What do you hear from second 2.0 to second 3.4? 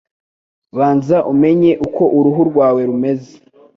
uruhu rwawe rumeze.